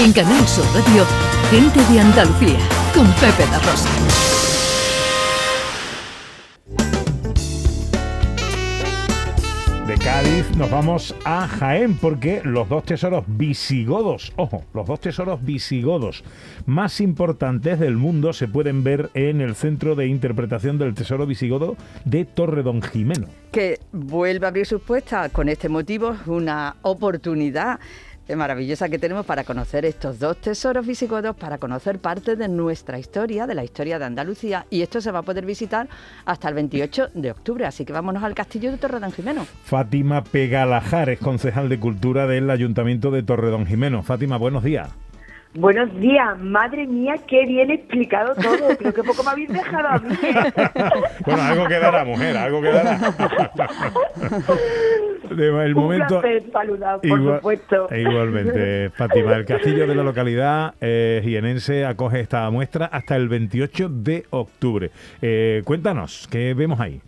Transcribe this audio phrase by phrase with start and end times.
[0.00, 1.04] En Canal Sur Radio,
[1.50, 2.60] Gente de Andalucía,
[2.94, 3.88] con Pepe La Rosa.
[9.88, 15.42] De Cádiz nos vamos a Jaén porque los dos tesoros visigodos, ojo, los dos tesoros
[15.42, 16.22] visigodos
[16.64, 21.76] más importantes del mundo se pueden ver en el Centro de Interpretación del Tesoro Visigodo
[22.04, 23.26] de Torre Don Jimeno.
[23.50, 27.80] Que vuelve a abrir sus puestas con este motivo, una oportunidad
[28.36, 33.46] maravillosa que tenemos para conocer estos dos tesoros visigodos, para conocer parte de nuestra historia,
[33.46, 34.66] de la historia de Andalucía.
[34.70, 35.88] Y esto se va a poder visitar
[36.24, 37.66] hasta el 28 de octubre.
[37.66, 39.46] Así que vámonos al castillo de Torredón Jimeno.
[39.64, 44.02] Fátima Pegalajar es concejal de Cultura del Ayuntamiento de Torredón Jimeno.
[44.02, 44.90] Fátima, buenos días.
[45.54, 48.76] Buenos días, madre mía, qué bien explicado todo.
[48.76, 50.14] Creo que poco me habéis dejado a mí.
[51.26, 52.98] bueno, algo quedará, mujer, algo quedará.
[55.30, 56.20] el momento.
[56.20, 57.88] Un saludar, por supuesto.
[57.90, 59.34] E igualmente, Fátima.
[59.34, 64.90] El castillo de la localidad eh, jienense acoge esta muestra hasta el 28 de octubre.
[65.22, 67.00] Eh, cuéntanos, ¿qué vemos ahí?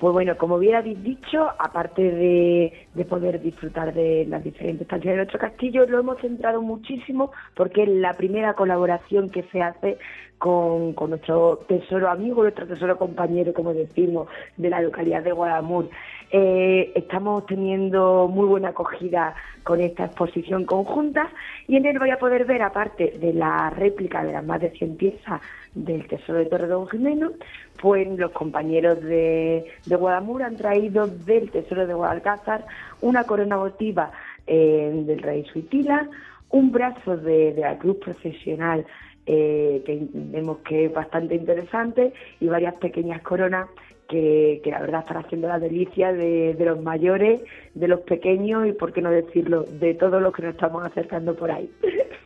[0.00, 5.16] Pues bueno, como bien habéis dicho, aparte de, poder disfrutar de las diferentes estancias de
[5.18, 9.98] nuestro castillo, lo hemos centrado muchísimo porque es la primera colaboración que se hace
[10.38, 14.26] con, nuestro tesoro amigo, nuestro tesoro compañero, como decimos,
[14.56, 15.90] de la localidad de Guadamur.
[16.32, 21.28] Eh, estamos teniendo muy buena acogida con esta exposición conjunta
[21.68, 24.70] y en él voy a poder ver, aparte de la réplica de las más de
[24.70, 25.42] 100 piezas
[25.74, 27.32] del Tesoro de Torre Don Jimeno,
[27.80, 32.66] pues los compañeros de, de Guadamur han traído del Tesoro de Guadalcázar
[33.00, 34.10] una corona votiva
[34.46, 36.08] eh, del rey Suitila,
[36.50, 38.84] un brazo de, la cruz profesional
[39.26, 43.68] eh, que vemos que es bastante interesante y varias pequeñas coronas
[44.08, 47.40] que, la verdad están haciendo la delicia de, de, los mayores,
[47.74, 51.34] de los pequeños y, por qué no decirlo, de todos los que nos estamos acercando
[51.36, 51.70] por ahí.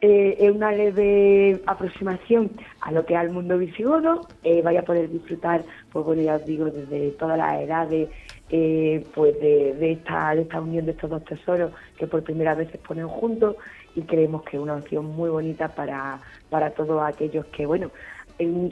[0.00, 2.50] eh, es una leve aproximación
[2.82, 4.20] a lo que es el mundo visigodo.
[4.44, 8.08] Eh, a poder disfrutar, pues bueno, ya os digo, desde todas las edades,
[8.50, 12.70] eh, pues de, esta, de esta unión de estos dos tesoros que por primera vez
[12.70, 13.56] se ponen juntos
[13.96, 17.90] y creemos que es una opción muy bonita para, para todos aquellos que, bueno,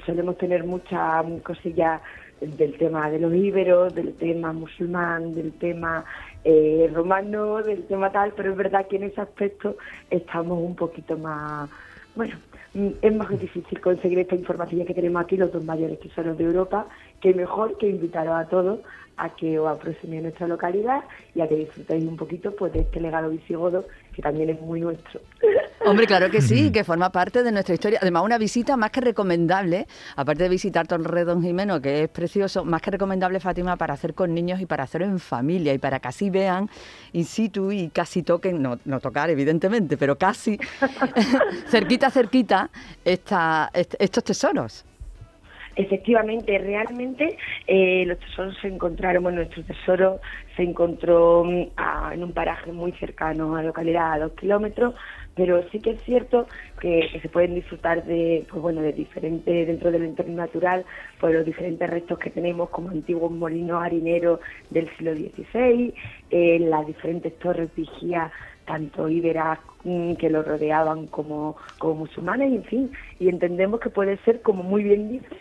[0.06, 2.00] solemos tener muchas cosillas
[2.40, 6.04] del tema de los íberos, del tema musulmán, del tema
[6.44, 9.76] eh, romano, del tema tal, pero es verdad que en ese aspecto
[10.10, 11.70] estamos un poquito más,
[12.14, 12.36] bueno,
[12.74, 16.44] mm, es más difícil conseguir esta información que tenemos aquí los dos mayores tesoros de
[16.44, 16.86] Europa,
[17.20, 18.80] que mejor que invitaros a todos
[19.16, 21.04] a que os aproximéis a nuestra localidad
[21.34, 24.80] y a que disfrutéis un poquito pues de este legado visigodo que también es muy
[24.80, 25.20] nuestro.
[25.86, 28.00] Hombre, claro que sí, que forma parte de nuestra historia.
[28.02, 29.86] Además, una visita más que recomendable,
[30.16, 34.34] aparte de visitar Torredón Jimeno, que es precioso, más que recomendable, Fátima, para hacer con
[34.34, 36.68] niños y para hacerlo en familia y para que así vean
[37.12, 40.58] in situ y casi toquen, no, no tocar evidentemente, pero casi
[41.70, 42.68] cerquita, cerquita
[43.04, 44.84] esta, estos tesoros.
[45.76, 50.20] Efectivamente, realmente eh, los tesoros se encontraron, bueno, nuestro tesoro
[50.56, 54.94] se encontró mm, en un paraje muy cercano a la localidad, a dos kilómetros,
[55.34, 56.46] pero sí que es cierto
[56.80, 60.86] que, se pueden disfrutar de, pues bueno, de diferentes, dentro del entorno natural,
[61.20, 65.94] pues los diferentes restos que tenemos como antiguos molinos harineros del siglo XVI,
[66.30, 68.32] eh, las diferentes torres vigías
[68.64, 73.90] tanto íberas mm, que lo rodeaban como, como musulmanes, y en fin, y entendemos que
[73.90, 75.36] puede ser, como muy bien dice,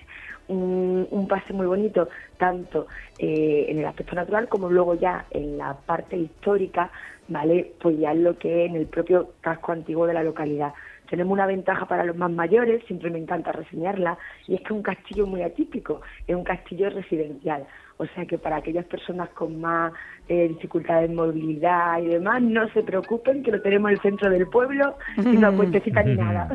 [0.48, 2.08] un, pase muy bonito,
[2.38, 6.92] tanto eh, en el aspecto natural como luego ya en la parte histórica,
[7.28, 7.74] ¿vale?
[7.82, 10.74] Pues ya es lo que es en el propio casco antiguo de la localidad.
[11.10, 14.18] Tenemos una ventaja para los más mayores, siempre me encanta reseñarla,
[14.48, 17.66] y es que es un castillo muy atípico, es un castillo residencial.
[17.98, 19.94] O sea que para aquellas personas con más
[20.28, 24.30] eh, dificultades de movilidad y demás, no se preocupen que lo tenemos en el centro
[24.30, 26.50] del pueblo, sin una puentecita ni nada.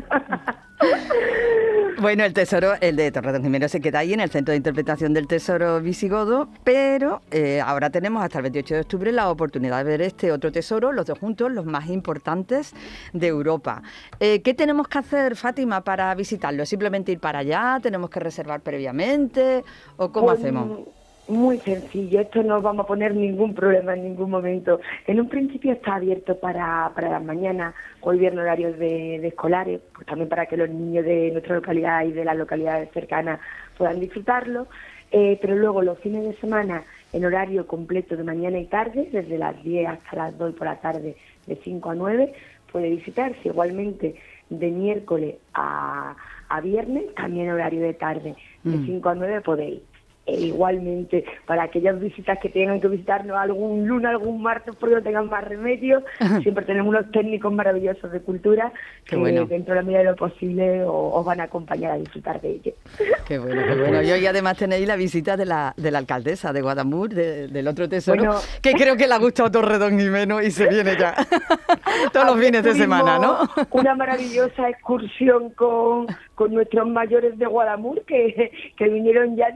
[1.99, 5.13] Bueno, el tesoro, el de Torredón Jimeno se queda ahí en el centro de interpretación
[5.13, 9.83] del tesoro visigodo, pero eh, ahora tenemos hasta el 28 de octubre la oportunidad de
[9.83, 12.73] ver este otro tesoro, los dos juntos, los más importantes
[13.13, 13.83] de Europa.
[14.19, 16.65] Eh, ¿Qué tenemos que hacer, Fátima, para visitarlo?
[16.65, 17.79] ¿Simplemente ir para allá?
[17.81, 19.63] ¿Tenemos que reservar previamente?
[19.97, 20.79] ¿O cómo pues, hacemos?
[21.27, 24.81] Muy sencillo, esto no vamos a poner ningún problema en ningún momento.
[25.07, 30.07] En un principio está abierto para, para las mañanas, hoy viernes horarios de, escolares, pues
[30.07, 33.39] también para que los niños de nuestra localidad y de las localidades cercanas
[33.77, 34.67] puedan disfrutarlo.
[35.11, 36.83] Eh, pero luego los fines de semana
[37.13, 40.79] en horario completo de mañana y tarde, desde las 10 hasta las 2 por la
[40.81, 41.15] tarde,
[41.45, 42.33] de 5 a 9,
[42.71, 43.39] puede visitarse.
[43.45, 44.15] Igualmente
[44.49, 46.15] de miércoles a,
[46.49, 49.11] a viernes, también horario de tarde, de 5 mm.
[49.11, 49.81] a 9 podéis.
[50.23, 55.01] E igualmente, para aquellas visitas que tengan que visitarnos algún lunes, algún martes, porque no
[55.01, 56.03] tengan más remedio,
[56.43, 58.71] siempre tenemos unos técnicos maravillosos de cultura
[59.03, 62.51] que dentro de la medida de lo posible os, van a acompañar a disfrutar de
[62.51, 62.71] ello.
[63.27, 64.01] Qué bueno, qué bueno.
[64.01, 68.35] Y además tenéis la visita de la, de la alcaldesa de Guadamur, del otro tesoro,
[68.61, 71.15] que creo que le ha gustado Torredón y menos y se viene ya
[72.13, 73.49] todos los fines de semana, ¿no?
[73.71, 79.51] Una maravillosa excursión con, con nuestros mayores de Guadamur que, que vinieron ya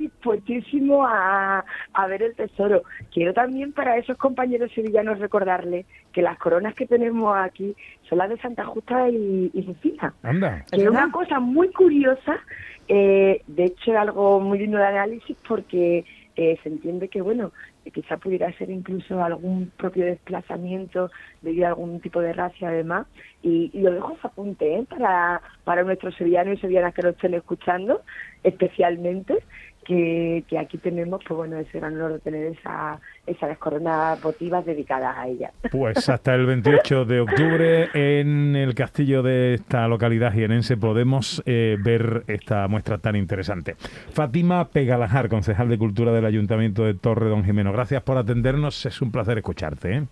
[0.56, 1.64] dispuestísimos a,
[1.94, 2.84] a ver el tesoro.
[3.14, 7.76] Quiero también para esos compañeros sevillanos recordarles que las coronas que tenemos aquí
[8.08, 10.14] son las de Santa Justa y, y Lucía.
[10.24, 10.64] Anda.
[10.72, 12.40] Que es una cosa muy curiosa,
[12.88, 16.06] eh, de hecho algo muy digno de análisis porque
[16.36, 17.52] eh, se entiende que, bueno,
[17.92, 21.12] quizá pudiera ser incluso algún propio desplazamiento
[21.42, 23.08] debido a algún tipo de racia además
[23.42, 24.86] y, lo dejo ese apunte ¿eh?
[24.90, 28.02] para, para nuestros sevillanos y sevillanas que nos estén escuchando
[28.44, 29.44] especialmente
[29.86, 35.28] que, aquí tenemos, pues bueno, ese gran honor tener esa, esas coronas votivas dedicadas a
[35.28, 35.52] ella.
[35.72, 41.78] Pues hasta el 28 de octubre en el castillo de esta localidad jienense podemos eh,
[41.80, 43.76] ver esta muestra tan interesante.
[44.12, 49.02] Fátima Pegalajar, concejal de Cultura del Ayuntamiento de Torre Don Jimeno, gracias por atendernos, es
[49.02, 49.98] un placer escucharte.
[49.98, 50.04] ¿eh?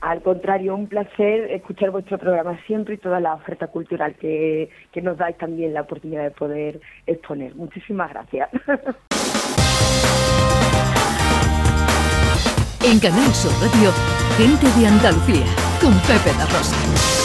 [0.00, 5.02] Al contrario, un placer escuchar vuestro programa siempre y toda la oferta cultural que, que
[5.02, 7.54] nos dais también la oportunidad de poder exponer.
[7.54, 8.50] Muchísimas gracias.
[12.84, 13.90] En Canal Sur Radio,
[14.36, 15.46] gente de Andalucía,
[15.80, 17.23] con Pepe da Rosa.